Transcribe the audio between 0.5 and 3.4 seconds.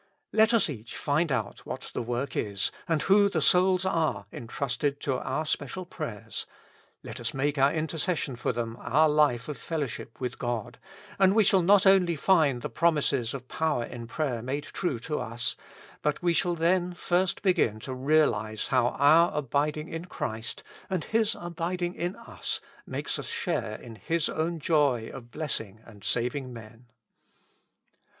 us each find out what the work is, and who the